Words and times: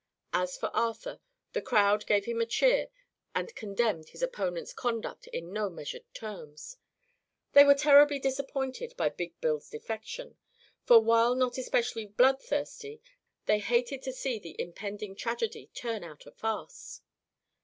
As 0.33 0.57
for 0.57 0.69
Arthur, 0.75 1.19
the 1.53 1.61
crowd 1.61 2.07
gave 2.07 2.25
him 2.25 2.41
a 2.41 2.47
cheer 2.47 2.87
and 3.35 3.53
condemned 3.53 4.09
his 4.09 4.23
opponent's 4.23 4.73
conduct 4.73 5.27
in 5.27 5.53
no 5.53 5.69
measured 5.69 6.11
terms. 6.15 6.77
They 7.53 7.63
were 7.63 7.75
terribly 7.75 8.17
disappointed 8.17 8.95
by 8.97 9.09
Big 9.09 9.39
Bill's 9.41 9.69
defection, 9.69 10.37
for 10.85 10.99
while 10.99 11.35
not 11.35 11.59
especially 11.59 12.07
bloodthirsty 12.07 12.99
they 13.45 13.59
hated 13.59 14.01
to 14.01 14.11
see 14.11 14.39
the 14.39 14.59
impending 14.59 15.15
tragedy 15.15 15.67
turn 15.71 16.03
out 16.03 16.25
a 16.25 16.31
farce. 16.31 17.01